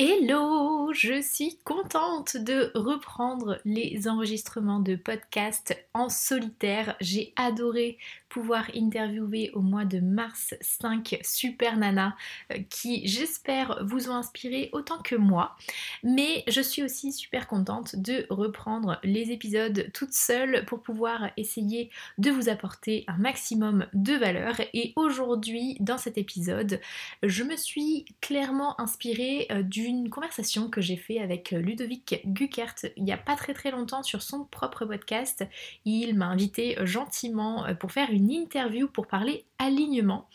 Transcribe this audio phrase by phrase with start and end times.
[0.00, 6.94] Hello, je suis contente de reprendre les enregistrements de podcast en solitaire.
[7.00, 7.98] J'ai adoré
[8.28, 12.14] pouvoir interviewer au mois de mars 5 super nanas
[12.52, 15.56] euh, qui j'espère vous ont inspiré autant que moi.
[16.02, 21.90] Mais je suis aussi super contente de reprendre les épisodes toute seule pour pouvoir essayer
[22.18, 24.60] de vous apporter un maximum de valeur.
[24.74, 26.80] Et aujourd'hui dans cet épisode,
[27.22, 33.04] je me suis clairement inspirée euh, d'une conversation que j'ai fait avec Ludovic Guckert il
[33.04, 35.44] n'y a pas très très longtemps sur son propre podcast.
[35.84, 40.28] Il m'a invité gentiment euh, pour faire une interview pour parler alignement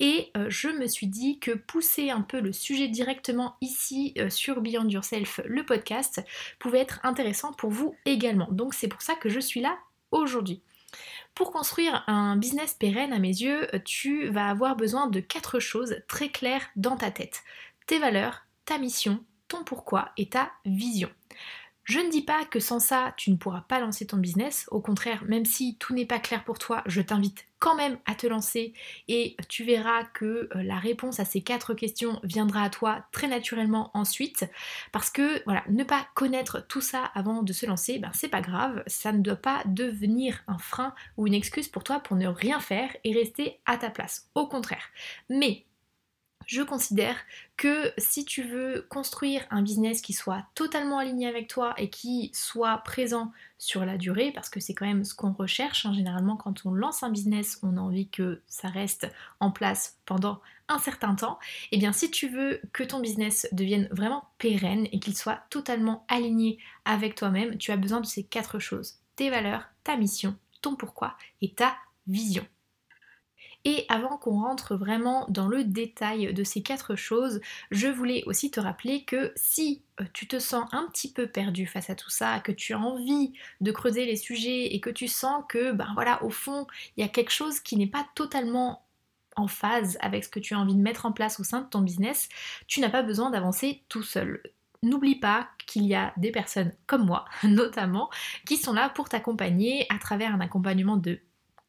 [0.00, 4.30] et euh, je me suis dit que pousser un peu le sujet directement ici euh,
[4.30, 6.24] sur Beyond Yourself, le podcast,
[6.58, 8.48] pouvait être intéressant pour vous également.
[8.50, 9.76] Donc c'est pour ça que je suis là
[10.10, 10.62] aujourd'hui.
[11.34, 15.96] Pour construire un business pérenne à mes yeux, tu vas avoir besoin de quatre choses
[16.08, 17.42] très claires dans ta tête.
[17.86, 21.10] Tes valeurs, ta mission, ton pourquoi et ta vision.
[21.88, 24.66] Je ne dis pas que sans ça, tu ne pourras pas lancer ton business.
[24.70, 28.14] Au contraire, même si tout n'est pas clair pour toi, je t'invite quand même à
[28.14, 28.74] te lancer
[29.08, 33.26] et tu verras que euh, la réponse à ces quatre questions viendra à toi très
[33.26, 34.44] naturellement ensuite.
[34.92, 38.42] Parce que voilà, ne pas connaître tout ça avant de se lancer, ben c'est pas
[38.42, 42.28] grave, ça ne doit pas devenir un frein ou une excuse pour toi pour ne
[42.28, 44.28] rien faire et rester à ta place.
[44.34, 44.84] Au contraire.
[45.30, 45.64] Mais
[46.48, 47.14] je considère
[47.58, 52.30] que si tu veux construire un business qui soit totalement aligné avec toi et qui
[52.32, 56.36] soit présent sur la durée, parce que c'est quand même ce qu'on recherche, hein, généralement
[56.36, 59.06] quand on lance un business, on a envie que ça reste
[59.40, 61.38] en place pendant un certain temps,
[61.70, 65.42] et eh bien si tu veux que ton business devienne vraiment pérenne et qu'il soit
[65.50, 69.00] totalement aligné avec toi-même, tu as besoin de ces quatre choses.
[69.16, 72.46] Tes valeurs, ta mission, ton pourquoi et ta vision.
[73.70, 78.50] Et avant qu'on rentre vraiment dans le détail de ces quatre choses, je voulais aussi
[78.50, 82.08] te rappeler que si euh, tu te sens un petit peu perdu face à tout
[82.08, 85.90] ça, que tu as envie de creuser les sujets et que tu sens que, ben
[85.92, 88.86] voilà, au fond, il y a quelque chose qui n'est pas totalement
[89.36, 91.68] en phase avec ce que tu as envie de mettre en place au sein de
[91.68, 92.30] ton business,
[92.68, 94.42] tu n'as pas besoin d'avancer tout seul.
[94.82, 98.08] N'oublie pas qu'il y a des personnes comme moi, notamment,
[98.46, 101.20] qui sont là pour t'accompagner à travers un accompagnement de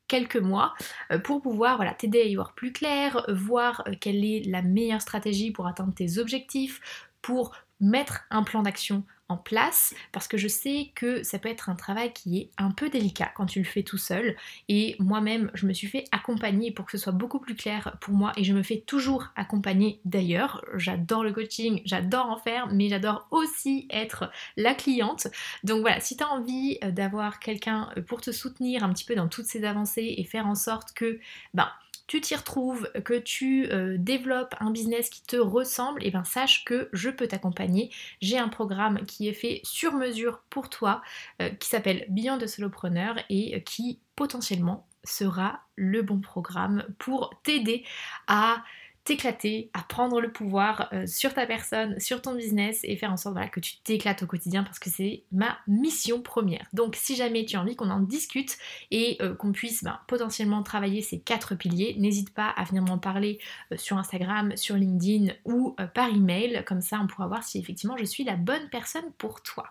[0.10, 0.74] quelques mois
[1.14, 4.62] euh, pour pouvoir voilà, t'aider à y voir plus clair, voir euh, quelle est la
[4.62, 6.82] meilleure stratégie pour atteindre tes objectifs,
[7.22, 11.70] pour mettre un plan d'action en place parce que je sais que ça peut être
[11.70, 14.36] un travail qui est un peu délicat quand tu le fais tout seul.
[14.68, 18.16] Et moi-même je me suis fait accompagner pour que ce soit beaucoup plus clair pour
[18.16, 20.66] moi et je me fais toujours accompagner d'ailleurs.
[20.76, 25.28] J'adore le coaching j'adore en faire mais j'adore aussi être la cliente.
[25.64, 29.06] Donc voilà si tu as envie euh, d'avoir quelqu'un euh, pour te soutenir un petit
[29.06, 31.20] peu dans toutes ces avancées et faire en sorte que
[31.54, 31.70] ben
[32.10, 36.24] tu t'y retrouves, que tu euh, développes un business qui te ressemble, et eh bien
[36.24, 37.92] sache que je peux t'accompagner.
[38.20, 41.04] J'ai un programme qui est fait sur mesure pour toi,
[41.40, 47.40] euh, qui s'appelle Beyond de Solopreneur et euh, qui potentiellement sera le bon programme pour
[47.44, 47.86] t'aider
[48.26, 48.64] à
[49.04, 53.18] t'éclater, à prendre le pouvoir euh, sur ta personne, sur ton business et faire en
[53.18, 56.68] sorte que tu t'éclates au quotidien parce que c'est ma mission première.
[56.74, 58.58] Donc si jamais tu as envie qu'on en discute
[58.92, 63.00] et euh, qu'on puisse ben, potentiellement travailler ces quatre piliers, n'hésite pas à venir m'en
[63.00, 63.40] parler
[63.72, 66.64] euh, sur Instagram, sur LinkedIn ou par email.
[66.68, 69.70] Comme ça on pourra voir si effectivement je suis la bonne personne pour toi.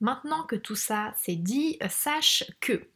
[0.00, 2.88] Maintenant que tout ça c'est dit, sache que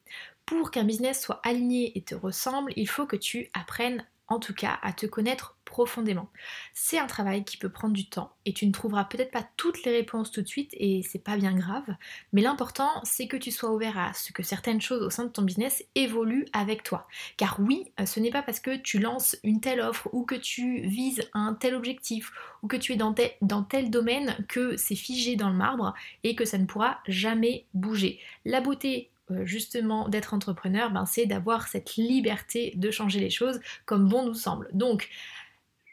[0.46, 4.54] pour qu'un business soit aligné et te ressemble, il faut que tu apprennes en tout
[4.54, 6.28] cas à te connaître profondément.
[6.74, 9.84] C'est un travail qui peut prendre du temps et tu ne trouveras peut-être pas toutes
[9.84, 11.94] les réponses tout de suite et c'est pas bien grave,
[12.32, 15.30] mais l'important c'est que tu sois ouvert à ce que certaines choses au sein de
[15.30, 17.06] ton business évoluent avec toi.
[17.36, 20.80] Car oui, ce n'est pas parce que tu lances une telle offre ou que tu
[20.80, 25.36] vises un tel objectif ou que tu es dans, dans tel domaine que c'est figé
[25.36, 28.18] dans le marbre et que ça ne pourra jamais bouger.
[28.44, 29.11] La beauté euh,
[29.44, 34.34] justement d'être entrepreneur, ben, c'est d'avoir cette liberté de changer les choses comme bon nous
[34.34, 34.68] semble.
[34.72, 35.08] Donc,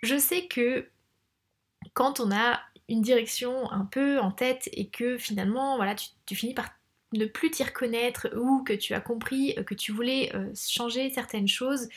[0.04, 0.88] je sais que
[1.94, 5.96] quand on a une direction un peu en tête et que finalement, voilà,
[6.26, 6.70] tu, finis par
[7.14, 11.48] ne plus t'y reconnaître ou que tu as compris que tu voulais euh, changer certaines
[11.48, 11.88] choses,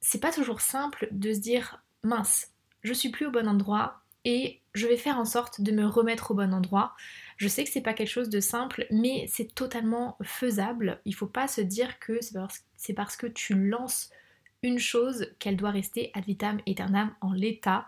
[0.00, 2.50] c'est pas toujours simple de se dire mince,
[2.82, 6.30] je suis plus au bon endroit et je vais faire en sorte de me remettre
[6.30, 6.94] au bon endroit.
[7.36, 11.00] Je sais que c'est pas quelque chose de simple, mais c'est totalement faisable.
[11.04, 12.20] Il faut pas se dire que
[12.76, 14.10] c'est parce, que tu lances
[14.62, 17.86] une chose qu'elle doit rester ad vitam aeternam en l'état.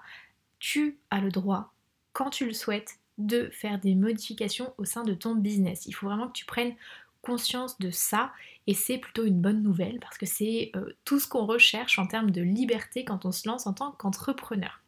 [0.59, 1.73] Tu as le droit,
[2.13, 5.87] quand tu le souhaites, de faire des modifications au sein de ton business.
[5.87, 6.75] Il faut vraiment que tu prennes
[7.23, 8.33] conscience de ça
[8.67, 12.07] et c'est plutôt une bonne nouvelle parce que c'est euh, tout ce qu'on recherche en
[12.07, 14.84] termes de liberté quand on se lance en tant qu'entrepreneur.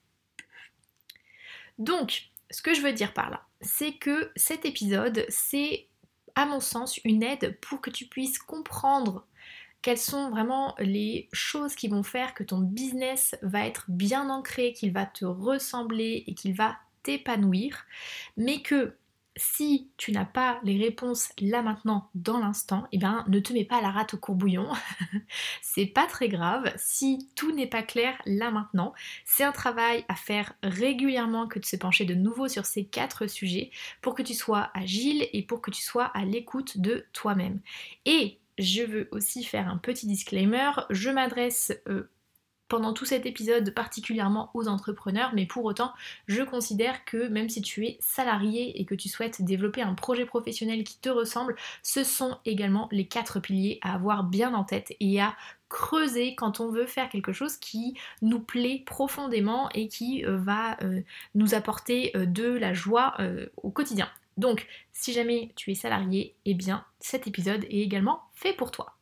[1.79, 5.89] Donc, ce que je veux dire par là, c'est que cet épisode, c'est
[6.35, 9.27] à mon sens une aide pour que tu puisses comprendre
[9.83, 14.73] quelles sont vraiment les choses qui vont faire que ton business va être bien ancré,
[14.73, 17.85] qu'il va te ressembler et qu'il va t'épanouir,
[18.37, 18.97] mais que
[19.37, 23.65] si tu n'as pas les réponses là maintenant, dans l'instant, eh bien ne te mets
[23.65, 24.69] pas la rate au courbouillon.
[25.63, 28.95] c'est pas très grave si tout n'est pas clair là maintenant.
[29.25, 33.27] C'est un travail à faire régulièrement que de se pencher de nouveau sur ces quatre
[33.27, 37.61] sujets pour que tu sois agile et pour que tu sois à l'écoute de toi-même.
[38.07, 42.09] Et je veux aussi faire un petit disclaimer, je m'adresse euh,
[42.69, 45.93] pendant tout cet épisode particulièrement aux entrepreneurs, mais pour autant,
[46.27, 50.27] je considère que même si tu es salarié et que tu souhaites développer un projet
[50.27, 54.95] professionnel qui te ressemble, ce sont également les quatre piliers à avoir bien en tête
[55.01, 55.37] et à
[55.69, 60.77] creuser quand on veut faire quelque chose qui nous plaît profondément et qui euh, va
[60.83, 61.01] euh,
[61.35, 63.17] nous apporter euh, de la joie
[63.63, 64.09] au quotidien.
[64.37, 68.96] Donc, si jamais tu es salarié, eh bien cet épisode est également fait pour toi.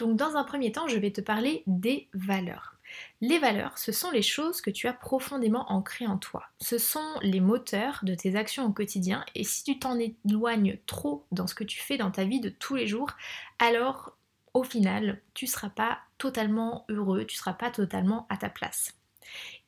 [0.00, 2.76] Donc dans un premier temps, je vais te parler des valeurs.
[3.20, 6.44] Les valeurs, ce sont les choses que tu as profondément ancrées en toi.
[6.58, 11.26] Ce sont les moteurs de tes actions au quotidien et si tu t'en éloignes trop
[11.32, 13.10] dans ce que tu fais dans ta vie de tous les jours,
[13.58, 14.16] alors
[14.54, 18.48] au final, tu ne seras pas totalement heureux, tu ne seras pas totalement à ta
[18.48, 18.94] place.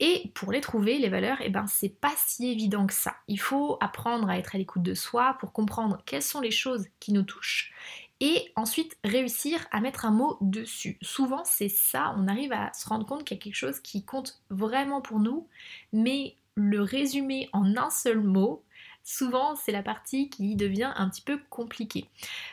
[0.00, 3.14] Et pour les trouver, les valeurs, eh ben, c'est pas si évident que ça.
[3.28, 6.86] Il faut apprendre à être à l'écoute de soi pour comprendre quelles sont les choses
[7.00, 7.72] qui nous touchent
[8.22, 10.96] et ensuite réussir à mettre un mot dessus.
[11.02, 14.04] Souvent c'est ça, on arrive à se rendre compte qu'il y a quelque chose qui
[14.04, 15.48] compte vraiment pour nous,
[15.92, 18.62] mais le résumer en un seul mot,
[19.02, 22.06] souvent c'est la partie qui devient un petit peu compliquée.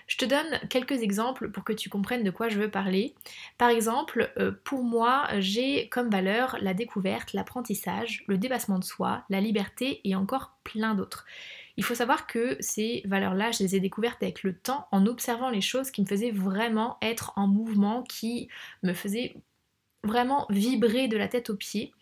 [0.07, 3.13] Je te donne quelques exemples pour que tu comprennes de quoi je veux parler.
[3.59, 9.23] Par exemple, euh, pour moi, j'ai comme valeur la découverte, l'apprentissage, le dépassement de soi,
[9.29, 11.25] la liberté et encore plein d'autres.
[11.79, 15.49] Il faut savoir que ces valeurs-là, je les ai découvertes avec le temps en observant
[15.49, 18.49] les choses qui me faisaient vraiment être en mouvement, qui
[18.83, 19.37] me faisaient
[20.03, 21.93] vraiment vibrer de la tête aux pieds.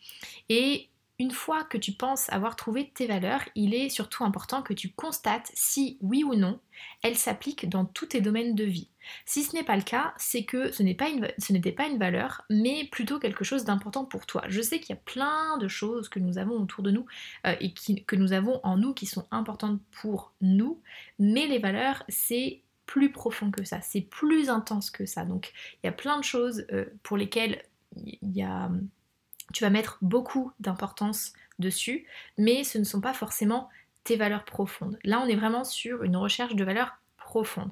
[0.50, 4.74] Et une fois que tu penses avoir trouvé tes valeurs, il est surtout important que
[4.74, 6.60] tu constates si, oui ou non,
[7.02, 8.90] elles s'appliquent dans tous tes domaines de vie.
[9.26, 13.20] Si ce n'est pas le cas, c'est que ce n'était pas une valeur, mais plutôt
[13.20, 14.44] quelque chose d'important pour toi.
[14.48, 17.06] Je sais qu'il y a plein de choses que nous avons autour de nous
[17.48, 20.82] euh, et que nous avons en nous qui sont importantes pour nous,
[21.18, 25.26] mais les valeurs, c'est plus profond que ça, c'est plus intense que ça.
[25.26, 25.52] Donc
[25.84, 27.64] il y a plein de choses euh, pour lesquelles
[27.96, 28.70] il y a
[29.54, 32.06] tu vas mettre beaucoup d'importance dessus,
[32.38, 33.70] mais ce ne sont pas forcément
[34.04, 34.98] tes valeurs profondes.
[35.04, 37.72] Là, on est vraiment sur une recherche de valeurs profondes.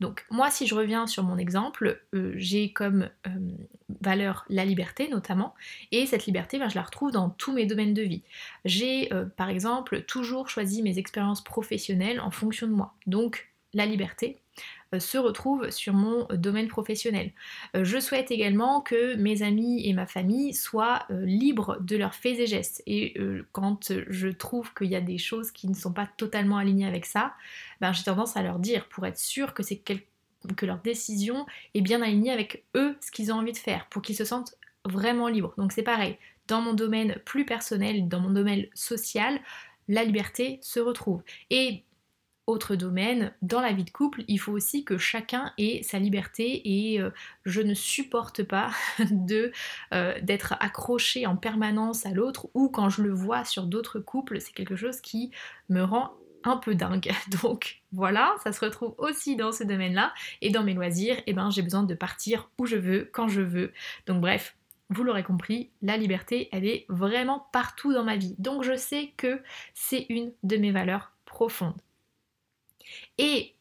[0.00, 3.30] Donc moi, si je reviens sur mon exemple, euh, j'ai comme euh,
[4.00, 5.54] valeur la liberté notamment,
[5.92, 8.22] et cette liberté, ben, je la retrouve dans tous mes domaines de vie.
[8.64, 12.94] J'ai euh, par exemple toujours choisi mes expériences professionnelles en fonction de moi.
[13.06, 14.38] Donc la liberté,
[14.98, 17.32] se retrouve sur mon domaine professionnel.
[17.74, 22.14] Euh, je souhaite également que mes amis et ma famille soient euh, libres de leurs
[22.14, 22.82] faits et gestes.
[22.86, 23.14] Et
[23.52, 27.06] quand je trouve qu'il y a des choses qui ne sont pas totalement alignées avec
[27.06, 27.34] ça,
[27.80, 31.80] ben, j'ai tendance à leur dire pour être sûr que c'est que leur décision est
[31.80, 35.28] bien alignée avec eux, ce qu'ils ont envie de faire, pour qu'ils se sentent vraiment
[35.28, 35.54] libres.
[35.56, 36.16] Donc c'est pareil,
[36.48, 39.40] dans mon domaine plus personnel, dans mon domaine social,
[39.88, 41.22] la liberté se retrouve.
[41.50, 41.82] Et
[42.46, 46.62] autre domaine, dans la vie de couple, il faut aussi que chacun ait sa liberté
[46.64, 47.10] et euh,
[47.44, 48.70] je ne supporte pas
[49.10, 49.52] de
[49.92, 54.40] euh, d'être accroché en permanence à l'autre ou quand je le vois sur d'autres couples,
[54.40, 55.30] c'est quelque chose qui
[55.68, 56.12] me rend
[56.44, 57.10] un peu dingue.
[57.42, 61.50] Donc voilà, ça se retrouve aussi dans ce domaine-là et dans mes loisirs, eh ben
[61.50, 63.72] j'ai besoin de partir où je veux, quand je veux.
[64.06, 64.56] Donc bref,
[64.90, 68.36] vous l'aurez compris, la liberté, elle est vraiment partout dans ma vie.
[68.38, 69.42] Donc je sais que
[69.74, 71.74] c'est une de mes valeurs profondes.
[73.18, 73.56] Et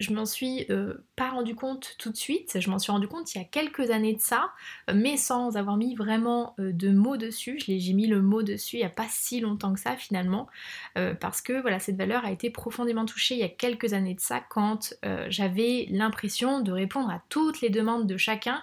[0.00, 3.34] je m'en suis euh, pas rendu compte tout de suite, je m'en suis rendu compte
[3.34, 4.52] il y a quelques années de ça,
[4.94, 7.58] mais sans avoir mis vraiment euh, de mots dessus.
[7.58, 10.46] J'ai mis le mot dessus il n'y a pas si longtemps que ça finalement,
[10.96, 14.14] euh, parce que voilà, cette valeur a été profondément touchée il y a quelques années
[14.14, 14.94] de ça quand
[15.28, 18.62] j'avais l'impression de répondre à toutes les demandes de chacun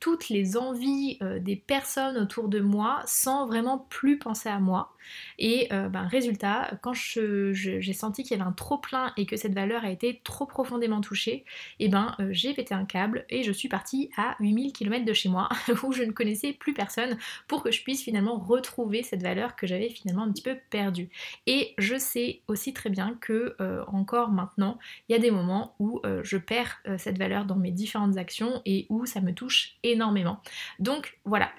[0.00, 4.92] toutes les envies des personnes autour de moi sans vraiment plus penser à moi.
[5.38, 9.54] Et ben, résultat, quand j'ai senti qu'il y avait un trop plein et que cette
[9.54, 11.44] valeur a été trop profondément touchée,
[11.78, 15.12] et eh ben j'ai pété un câble et je suis partie à 8000 km de
[15.12, 15.48] chez moi
[15.84, 19.66] où je ne connaissais plus personne pour que je puisse finalement retrouver cette valeur que
[19.66, 21.08] j'avais finalement un petit peu perdue.
[21.46, 23.56] Et je sais aussi très bien que
[23.88, 28.16] encore maintenant, il y a des moments où je perds cette valeur dans mes différentes
[28.16, 29.45] actions et où ça me touche
[29.82, 30.40] énormément.
[30.78, 31.50] Donc voilà,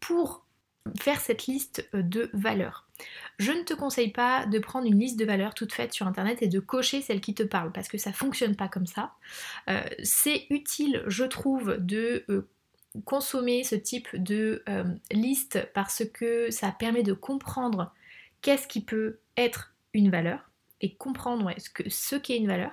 [0.00, 0.44] pour
[0.96, 2.88] faire cette liste euh, de valeurs.
[3.38, 6.42] Je ne te conseille pas de prendre une liste de valeurs toute faite sur internet
[6.42, 9.12] et de cocher celles qui te parlent parce que ça fonctionne pas comme ça.
[9.68, 12.48] Euh, c'est utile, je trouve, de euh,
[13.04, 14.64] consommer ce type de
[15.12, 17.92] liste parce que ça permet de comprendre
[18.40, 22.72] qu'est-ce qui peut être une valeur et comprendre ce qu'est ce une valeur.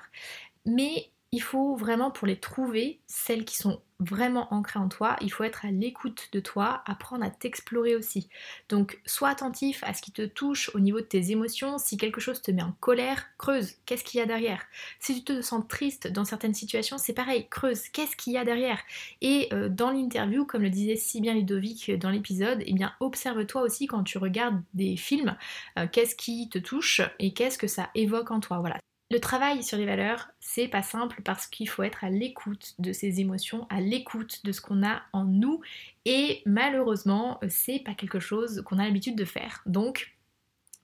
[0.66, 5.30] Mais il faut vraiment pour les trouver, celles qui sont vraiment ancrées en toi, il
[5.30, 8.30] faut être à l'écoute de toi, apprendre à t'explorer aussi.
[8.70, 12.22] Donc sois attentif à ce qui te touche au niveau de tes émotions, si quelque
[12.22, 14.64] chose te met en colère, creuse, qu'est-ce qu'il y a derrière?
[15.02, 18.46] Si tu te sens triste dans certaines situations, c'est pareil, creuse, qu'est-ce qu'il y a
[18.46, 18.80] derrière?
[19.20, 23.62] Et euh, dans l'interview, comme le disait si bien Ludovic dans l'épisode, eh bien observe-toi
[23.62, 25.36] aussi quand tu regardes des films,
[25.78, 28.60] euh, qu'est-ce qui te touche et qu'est-ce que ça évoque en toi.
[28.60, 28.80] Voilà.
[29.12, 32.92] Le travail sur les valeurs, c'est pas simple parce qu'il faut être à l'écoute de
[32.92, 35.62] ses émotions, à l'écoute de ce qu'on a en nous
[36.06, 39.62] et malheureusement, c'est pas quelque chose qu'on a l'habitude de faire.
[39.68, 40.16] Donc,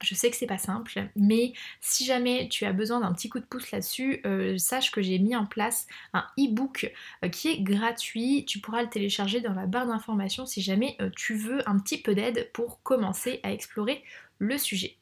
[0.03, 3.39] je sais que c'est pas simple, mais si jamais tu as besoin d'un petit coup
[3.39, 6.91] de pouce là-dessus, euh, sache que j'ai mis en place un e-book
[7.23, 8.45] euh, qui est gratuit.
[8.45, 12.01] Tu pourras le télécharger dans la barre d'informations si jamais euh, tu veux un petit
[12.01, 14.03] peu d'aide pour commencer à explorer
[14.39, 14.97] le sujet.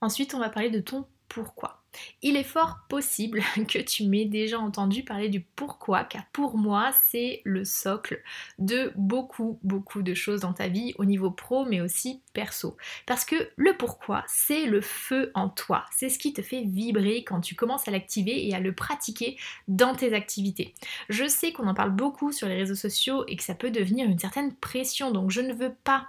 [0.00, 1.80] Ensuite, on va parler de ton pourquoi.
[2.22, 6.92] Il est fort possible que tu m'aies déjà entendu parler du pourquoi, car pour moi,
[7.08, 8.22] c'est le socle
[8.58, 12.76] de beaucoup, beaucoup de choses dans ta vie, au niveau pro, mais aussi perso.
[13.06, 15.84] Parce que le pourquoi, c'est le feu en toi.
[15.92, 19.36] C'est ce qui te fait vibrer quand tu commences à l'activer et à le pratiquer
[19.66, 20.74] dans tes activités.
[21.08, 24.06] Je sais qu'on en parle beaucoup sur les réseaux sociaux et que ça peut devenir
[24.06, 26.06] une certaine pression, donc je ne veux pas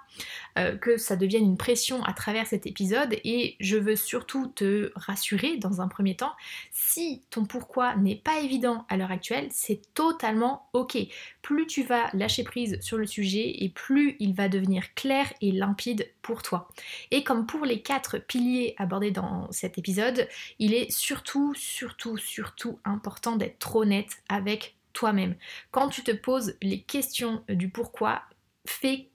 [0.57, 4.91] euh, que ça devienne une pression à travers cet épisode et je veux surtout te
[4.95, 6.33] rassurer dans un premier temps.
[6.71, 10.97] Si ton pourquoi n'est pas évident à l'heure actuelle, c'est totalement ok.
[11.41, 15.51] Plus tu vas lâcher prise sur le sujet et plus il va devenir clair et
[15.51, 16.69] limpide pour toi.
[17.11, 20.27] Et comme pour les quatre piliers abordés dans cet épisode,
[20.59, 25.35] il est surtout, surtout, surtout important d'être honnête avec toi-même.
[25.71, 28.23] Quand tu te poses les questions du pourquoi,
[28.65, 29.09] fais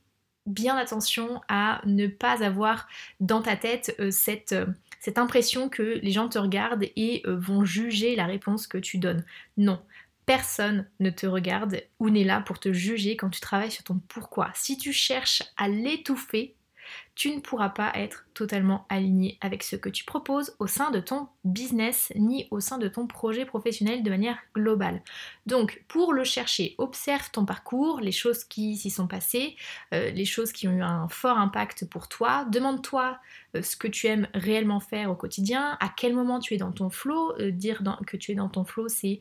[0.46, 2.88] bien attention à ne pas avoir
[3.20, 4.66] dans ta tête euh, cette, euh,
[4.98, 8.98] cette, impression que les gens te regardent et euh, vont juger la réponse que tu
[8.98, 9.24] donnes.
[9.56, 9.80] Non.
[10.26, 14.00] Personne ne te regarde ou n'est là pour te juger quand tu travailles sur ton
[14.08, 14.50] pourquoi.
[14.54, 16.54] Si tu cherches à l'étouffer,
[17.14, 21.00] tu ne pourras pas être totalement aligné avec ce que tu proposes au sein de
[21.00, 25.02] ton business ni au sein de ton projet professionnel de manière globale.
[25.46, 29.56] Donc pour le chercher, observe ton parcours, les choses qui s'y sont passées,
[29.92, 33.18] euh, les choses qui ont eu un fort impact pour toi, demande-toi
[33.56, 36.72] euh, ce que tu aimes réellement faire au quotidien, à quel moment tu es dans
[36.72, 39.20] ton flow, euh, dire que tu es dans ton flow c'est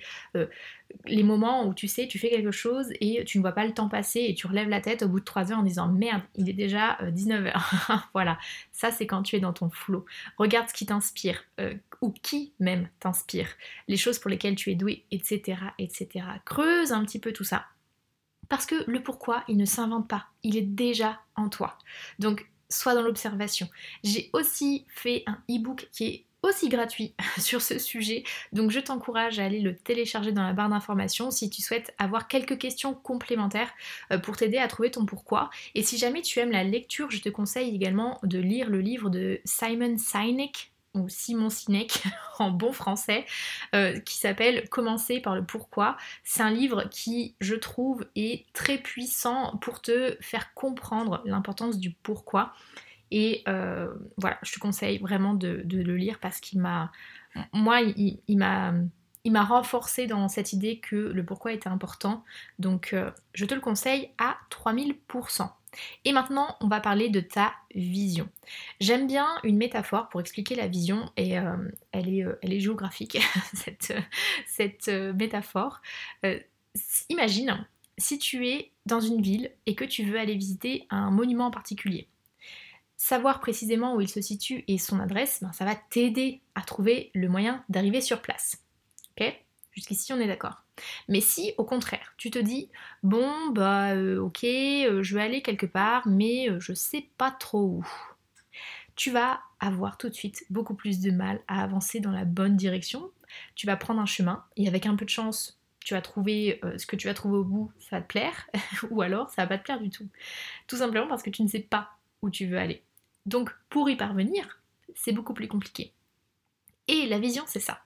[1.06, 3.74] les moments où tu sais tu fais quelque chose et tu ne vois pas le
[3.76, 6.24] temps passer et tu relèves la tête au bout de 3 heures en disant merde
[6.36, 7.62] il est déjà 19h
[8.14, 8.38] voilà
[8.72, 10.06] ça c'est quand tu es dans ton flow.
[10.38, 13.50] Regarde ce qui t'inspire, euh, ou qui même t'inspire,
[13.88, 16.26] les choses pour lesquelles tu es doué, etc., etc.
[16.46, 17.66] Creuse un petit peu tout ça.
[18.48, 21.78] Parce que le pourquoi, il ne s'invente pas, il est déjà en toi.
[22.18, 23.70] Donc, sois dans l'observation.
[24.04, 28.24] J'ai aussi fait un e-book qui est aussi gratuit sur ce sujet.
[28.54, 32.28] Donc je t'encourage à aller le télécharger dans la barre d'informations si tu souhaites avoir
[32.28, 33.72] quelques questions complémentaires
[34.12, 35.50] euh, pour t'aider à trouver ton pourquoi.
[35.76, 39.10] Et si jamais tu aimes la lecture, je te conseille également de lire le livre
[39.10, 42.04] de Simon Sinek ou Simon Sinek
[42.40, 43.26] en bon français,
[43.76, 45.98] euh, qui s'appelle Commencer par le pourquoi.
[46.24, 51.92] C'est un livre qui, je trouve, est très puissant pour te faire comprendre l'importance du
[51.92, 52.54] pourquoi.
[53.12, 56.92] Et euh, voilà, je te conseille vraiment de, le lire parce qu'il m'a.
[57.54, 58.74] Moi, il, m'a.
[59.24, 62.24] Il m'a renforcé dans cette idée que le pourquoi était important.
[62.58, 65.50] Donc, euh, je te le conseille à 3000%.
[66.06, 68.28] Et maintenant, on va parler de ta vision.
[68.80, 71.58] J'aime bien une métaphore pour expliquer la vision et euh,
[71.92, 73.20] elle, est, elle, est, géographique,
[73.54, 73.94] cette,
[74.48, 75.82] cette métaphore.
[77.10, 77.68] imagine
[78.00, 81.52] si tu es dans une ville et que tu veux aller visiter un monument en
[81.52, 82.08] particulier
[83.00, 87.12] savoir précisément où il se situe et son adresse, ben, ça va t'aider à trouver
[87.16, 88.62] le moyen d'arriver sur place.
[89.18, 89.34] Ok?
[89.72, 90.64] Jusqu'ici, on est d'accord.
[91.08, 92.70] Mais si au contraire, tu te dis
[93.02, 97.32] bon bah euh, ok, euh, je vais aller quelque part, mais euh, je sais pas
[97.32, 97.88] trop où.
[98.96, 102.58] Tu vas avoir tout de suite beaucoup plus de mal à avancer dans la bonne
[102.58, 103.12] direction.
[103.56, 106.86] Tu vas prendre un chemin et avec un peu de chance, tu vas trouver ce
[106.86, 108.50] que tu vas trouver au bout, ça va te plaire,
[108.90, 110.08] ou alors ça va pas te plaire du tout.
[110.68, 111.92] Tout simplement parce que tu ne sais pas
[112.22, 112.84] où tu veux aller.
[113.26, 114.62] Donc pour y parvenir,
[114.96, 115.94] c'est beaucoup plus compliqué.
[116.88, 117.82] Et la vision, c'est ça.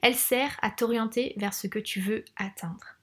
[0.00, 2.98] Elle sert à t'orienter vers ce que tu veux atteindre.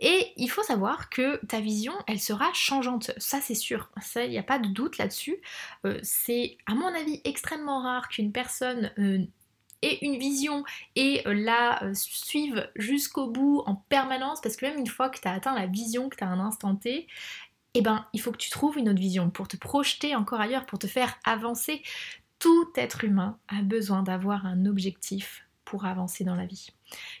[0.00, 4.38] Et il faut savoir que ta vision, elle sera changeante, ça c'est sûr, il n'y
[4.38, 5.40] a pas de doute là-dessus.
[5.86, 9.24] Euh, c'est à mon avis extrêmement rare qu'une personne euh,
[9.82, 10.64] ait une vision
[10.96, 15.28] et euh, la suive jusqu'au bout en permanence, parce que même une fois que tu
[15.28, 17.06] as atteint la vision, que tu as un instant T,
[17.74, 20.66] eh ben, il faut que tu trouves une autre vision pour te projeter encore ailleurs,
[20.66, 21.82] pour te faire avancer.
[22.38, 26.70] Tout être humain a besoin d'avoir un objectif pour avancer dans la vie.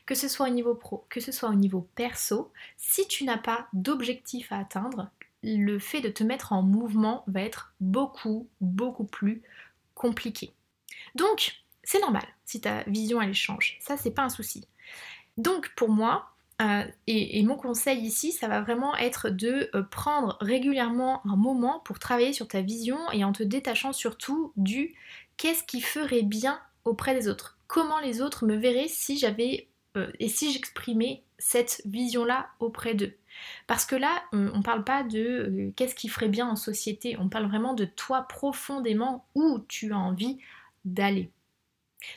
[0.06, 3.38] Que ce soit au niveau pro, que ce soit au niveau perso, si tu n'as
[3.38, 5.10] pas d'objectif à atteindre,
[5.42, 9.42] le fait de te mettre en mouvement va être beaucoup, beaucoup plus
[9.94, 10.52] compliqué.
[11.14, 13.78] Donc, c'est normal si ta vision elle change.
[13.80, 14.66] Ça, c'est pas un souci.
[15.36, 16.30] Donc, pour moi,
[16.60, 21.80] euh, et, mon conseil ici, ça va vraiment être de euh, prendre régulièrement un moment
[21.80, 24.94] pour travailler sur ta vision et en te détachant surtout du
[25.36, 30.10] qu'est-ce qui ferait bien auprès des autres comment les autres me verraient si j'avais euh,
[30.18, 33.14] et si j'exprimais cette vision-là auprès d'eux.
[33.66, 37.28] Parce que là, on ne parle pas de qu'est-ce qui ferait bien en société, on
[37.28, 40.38] parle vraiment de toi profondément où tu as envie
[40.84, 41.30] d'aller.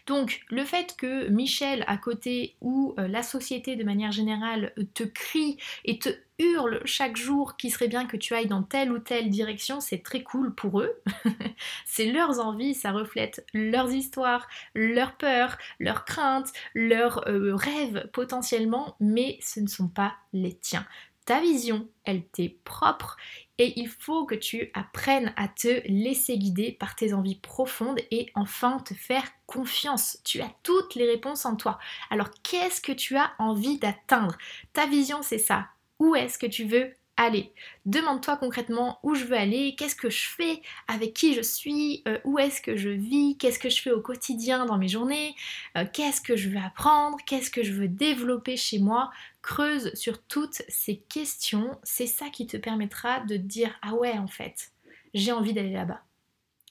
[0.05, 5.03] Donc le fait que Michel à côté ou euh, la société de manière générale te
[5.03, 6.09] crie et te
[6.39, 10.03] hurle chaque jour qu'il serait bien que tu ailles dans telle ou telle direction, c'est
[10.03, 11.01] très cool pour eux.
[11.85, 18.95] c'est leurs envies, ça reflète leurs histoires, leurs peurs, leurs craintes, leurs euh, rêves potentiellement,
[18.99, 20.85] mais ce ne sont pas les tiens.
[21.25, 23.15] Ta vision, elle t'est propre
[23.57, 28.31] et il faut que tu apprennes à te laisser guider par tes envies profondes et
[28.35, 30.17] enfin te faire confiance.
[30.23, 31.79] Tu as toutes les réponses en toi.
[32.09, 34.37] Alors qu'est-ce que tu as envie d'atteindre?
[34.73, 35.67] Ta vision, c'est ça.
[35.99, 37.53] Où est-ce que tu veux aller
[37.85, 42.17] Demande-toi concrètement où je veux aller, qu'est-ce que je fais, avec qui je suis, euh,
[42.23, 45.35] où est-ce que je vis, qu'est-ce que je fais au quotidien dans mes journées,
[45.77, 49.11] euh, qu'est-ce que je veux apprendre, qu'est-ce que je veux développer chez moi.
[49.41, 54.27] Creuse sur toutes ces questions, c'est ça qui te permettra de dire ah ouais en
[54.27, 54.71] fait,
[55.13, 56.01] j'ai envie d'aller là-bas.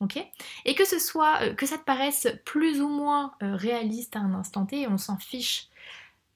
[0.01, 0.17] Ok?
[0.65, 4.89] Et que euh, que ça te paraisse plus ou moins réaliste à un instant T,
[4.89, 5.69] on s'en fiche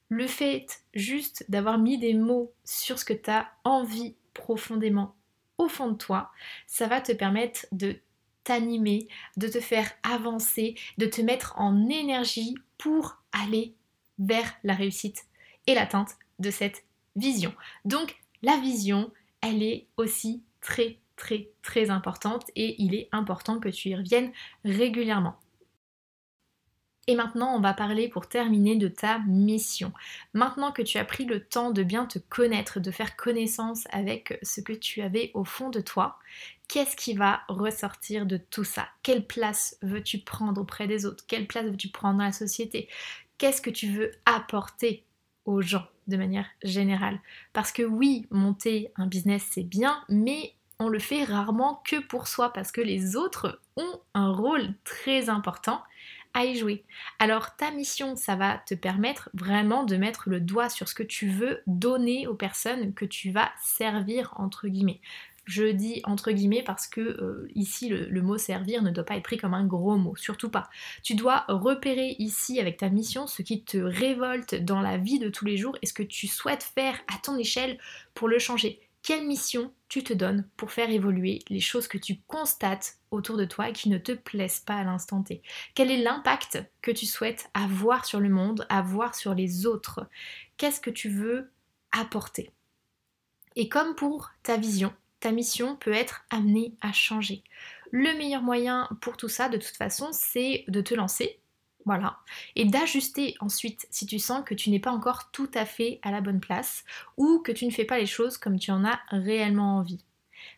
[0.08, 5.14] le fait juste d'avoir mis des mots sur ce que tu as envie profondément
[5.58, 6.30] au fond de toi,
[6.66, 7.96] ça va te permettre de
[8.44, 13.74] t'animer, de te faire avancer, de te mettre en énergie pour aller
[14.18, 15.24] vers la réussite
[15.66, 16.84] et l'atteinte de cette
[17.16, 17.52] vision.
[17.84, 23.70] Donc la vision, elle est aussi très très très importante et il est important que
[23.70, 24.32] tu y reviennes
[24.64, 25.36] régulièrement.
[27.08, 29.92] Et maintenant, on va parler pour terminer de ta mission.
[30.34, 34.38] Maintenant que tu as pris le temps de bien te connaître, de faire connaissance avec
[34.42, 36.18] ce que tu avais au fond de toi,
[36.66, 38.88] qu'est-ce qui va ressortir de tout ça?
[39.04, 41.24] Quelle place veux-tu prendre auprès des autres?
[41.28, 42.88] Quelle place veux-tu prendre dans la société?
[43.38, 45.04] Qu'est-ce que tu veux apporter
[45.44, 47.20] aux gens de manière générale?
[47.52, 52.26] Parce que oui, monter un business c'est bien, mais on le fait rarement que pour
[52.26, 55.82] soi parce que les autres ont un rôle très important
[56.34, 56.84] y jouer.
[57.18, 61.02] Alors ta mission, ça va te permettre vraiment de mettre le doigt sur ce que
[61.02, 65.00] tu veux donner aux personnes que tu vas servir, entre guillemets.
[65.46, 69.22] Je dis entre guillemets parce que euh, ici le, mot servir ne doit pas être
[69.22, 70.68] pris comme un gros mot, surtout pas.
[71.04, 75.28] Tu dois repérer ici avec ta mission ce qui te révolte dans la vie de
[75.28, 77.78] tous les jours et ce que tu souhaites faire à ton échelle
[78.12, 78.80] pour le changer.
[79.06, 83.44] Quelle mission tu te donnes pour faire évoluer les choses que tu constates autour de
[83.44, 85.42] toi et qui ne te plaisent pas à l'instant T?
[85.76, 90.08] Quel est l'impact que tu souhaites avoir sur le monde, avoir sur les autres?
[90.56, 91.52] Qu'est-ce que tu veux
[91.92, 92.50] apporter?
[93.54, 97.44] Et comme pour ta vision, ta mission peut être amenée à changer.
[97.92, 101.38] Le meilleur moyen pour tout ça, de toute façon, c'est de te lancer,
[101.86, 102.18] voilà.
[102.56, 106.10] Et d'ajuster ensuite si tu sens que tu n'es pas encore tout à fait à
[106.10, 106.84] la bonne place
[107.16, 110.04] ou que tu ne fais pas les choses comme tu en as réellement envie.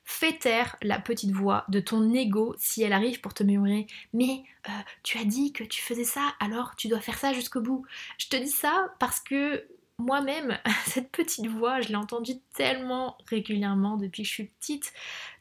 [0.04, 4.42] Fais taire la petite voix de ton ego si elle arrive pour te murmurer Mais
[4.68, 7.84] euh, tu as dit que tu faisais ça, alors tu dois faire ça jusqu'au bout.
[8.16, 13.96] Je te dis ça parce que moi-même, cette petite voix, je l'ai entendue tellement régulièrement
[13.96, 14.92] depuis que je suis petite,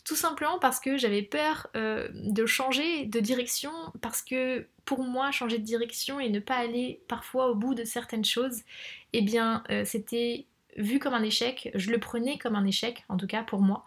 [0.07, 5.31] tout simplement parce que j'avais peur euh, de changer de direction, parce que pour moi,
[5.31, 8.61] changer de direction et ne pas aller parfois au bout de certaines choses,
[9.11, 13.17] eh bien, euh, c'était vu comme un échec, je le prenais comme un échec, en
[13.17, 13.83] tout cas pour moi.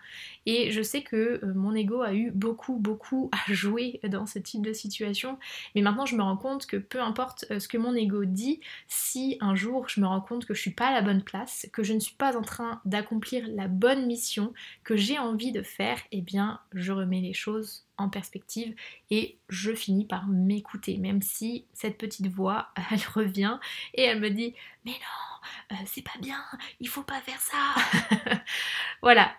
[0.47, 4.39] Et je sais que euh, mon ego a eu beaucoup, beaucoup à jouer dans ce
[4.39, 5.39] type de situation.
[5.75, 8.61] Mais maintenant, je me rends compte que peu importe euh, ce que mon ego dit,
[8.89, 11.69] si un jour je me rends compte que je suis pas à la bonne place,
[11.73, 14.53] que je ne suis pas en train d'accomplir la bonne mission
[14.85, 18.75] que j'ai envie de faire, eh bien, je remets les choses perspective
[19.11, 23.59] et je finis par m'écouter, même si cette petite voix, elle revient
[23.95, 26.43] et elle me dit mais non, euh, c'est pas bien,
[26.81, 28.41] il faut pas faire ça.
[29.03, 29.31] voilà,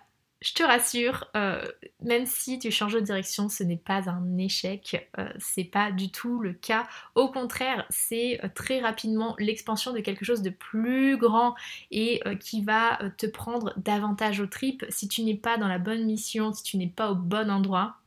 [0.41, 1.65] je te rassure, euh,
[2.01, 6.11] même si tu changes de direction, ce n'est pas un échec, euh, c'est pas du
[6.11, 6.87] tout le cas.
[7.15, 11.55] Au contraire, c'est très rapidement l'expansion de quelque chose de plus grand
[11.89, 16.05] et qui va te prendre davantage au trip si tu n'es pas dans la bonne
[16.05, 18.00] mission, si tu n'es pas au bon endroit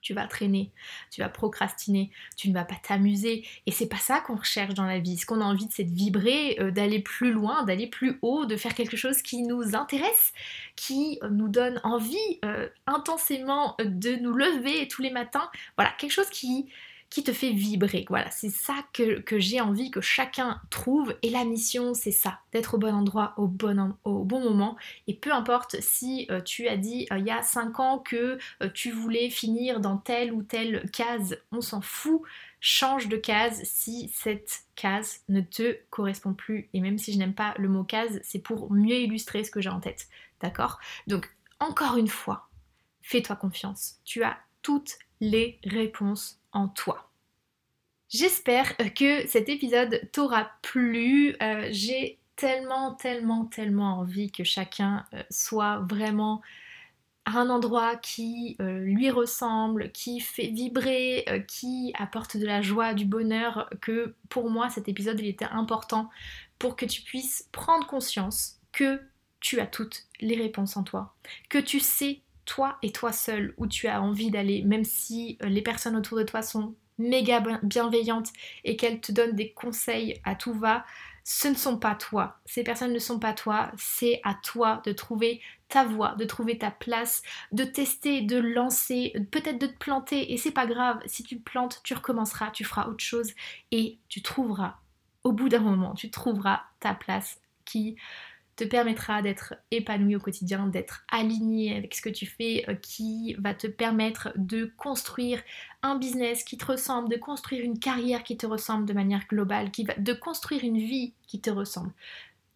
[0.00, 0.70] tu vas traîner,
[1.10, 3.46] tu vas procrastiner, tu ne vas pas t'amuser.
[3.66, 5.18] Et c'est pas ça qu'on recherche dans la vie.
[5.18, 8.56] Ce qu'on a envie, c'est de vibrer, euh, d'aller plus loin, d'aller plus haut, de
[8.56, 10.32] faire quelque chose qui nous intéresse,
[10.76, 15.50] qui euh, nous donne envie euh, intensément de nous lever tous les matins.
[15.76, 16.68] Voilà, quelque chose qui,
[17.10, 18.06] qui te fait vibrer.
[18.08, 21.14] Voilà, c'est ça que, j'ai envie que chacun trouve.
[21.22, 24.76] Et la mission, c'est ça, d'être au bon endroit au bon, moment.
[25.08, 28.38] Et peu importe si euh, tu as dit euh, il y a 5 ans que
[28.62, 32.22] euh, tu voulais finir dans telle ou telle case, on s'en fout.
[32.62, 36.68] Change de case si cette case ne te correspond plus.
[36.74, 39.60] Et même si je n'aime pas le mot case, c'est pour mieux illustrer ce que
[39.60, 40.08] j'ai en tête.
[40.40, 40.78] D'accord?
[41.06, 42.48] Donc, encore une fois,
[43.00, 43.98] fais-toi confiance.
[44.04, 47.10] Tu as toutes les réponses en toi.
[48.08, 51.36] J'espère que cet épisode t'aura plu.
[51.42, 56.42] Euh, j'ai tellement, tellement, tellement envie que chacun euh, soit vraiment
[57.24, 62.94] à un endroit qui euh, lui ressemble, qui fait vibrer, qui apporte de la joie,
[62.94, 66.10] du bonheur, que pour moi cet épisode il était important
[66.58, 69.00] pour que tu puisses prendre conscience que
[69.38, 71.14] tu as toutes les réponses en toi,
[71.48, 75.48] que tu sais toi et toi seul où tu as envie d'aller, même si euh,
[75.48, 78.30] les personnes autour de toi sont méga bienveillantes
[78.64, 80.84] et qu'elles te donnent des conseils à tout va,
[81.22, 82.40] ce ne sont pas toi.
[82.44, 83.70] Ces personnes ne sont pas toi.
[83.78, 89.14] C'est à toi de trouver ta voie, de trouver ta place, de tester, de lancer,
[89.30, 90.32] peut-être de te planter.
[90.32, 91.00] Et c'est pas grave.
[91.06, 93.32] Si tu te plantes, tu recommenceras, tu feras autre chose
[93.70, 94.78] et tu trouveras,
[95.22, 97.96] au bout d'un moment, tu trouveras ta place qui
[98.60, 103.34] te permettra d'être épanoui au quotidien, d'être aligné avec ce que tu fais, euh, qui
[103.38, 105.40] va te permettre de construire
[105.82, 109.70] un business qui te ressemble, de construire une carrière qui te ressemble de manière globale,
[109.70, 111.90] qui va, de construire une vie qui te ressemble.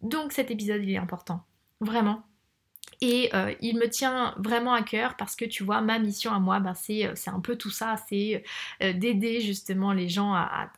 [0.01, 1.43] Donc cet épisode, il est important.
[1.81, 2.23] Vraiment,
[3.01, 6.39] et euh, il me tient vraiment à cœur parce que tu vois, ma mission à
[6.39, 8.43] moi, ben, c'est, un peu tout ça, c'est
[8.81, 10.69] euh, d'aider justement les gens à,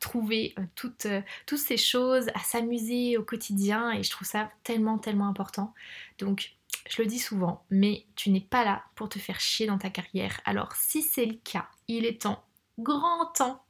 [0.00, 1.06] trouver toutes,
[1.46, 5.74] toutes ces choses, à s'amuser au quotidien et je trouve ça tellement, tellement important.
[6.18, 6.54] Donc,
[6.88, 9.90] je le dis souvent, mais tu n'es pas là pour te faire chier dans ta
[9.90, 10.40] carrière.
[10.44, 12.44] Alors, si c'est le cas, il est temps,
[12.78, 13.64] grand temps,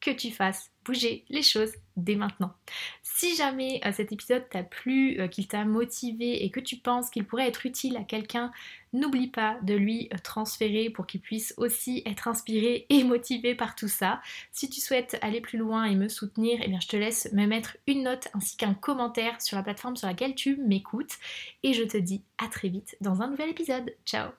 [0.00, 2.54] que tu fasses bouger les choses dès maintenant.
[3.02, 7.10] Si jamais euh, cet épisode t'a plu, euh, qu'il t'a motivé et que tu penses
[7.10, 8.52] qu'il pourrait être utile à quelqu'un,
[8.92, 13.74] n'oublie pas de lui euh, transférer pour qu'il puisse aussi être inspiré et motivé par
[13.74, 14.20] tout ça.
[14.52, 17.46] Si tu souhaites aller plus loin et me soutenir, eh bien je te laisse me
[17.46, 21.16] mettre une note ainsi qu'un commentaire sur la plateforme sur laquelle tu m'écoutes
[21.62, 23.94] et je te dis à très vite dans un nouvel épisode.
[24.04, 24.30] Ciao